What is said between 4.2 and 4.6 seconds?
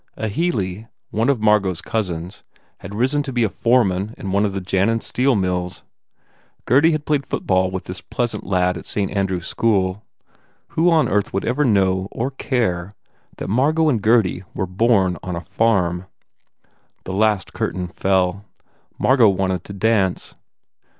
one of the